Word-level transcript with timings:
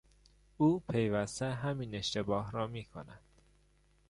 او 0.57 0.79
پیوسته 0.79 1.53
همین 1.53 1.95
اشتباه 1.95 2.51
را 2.51 2.67
میکند. 2.67 3.21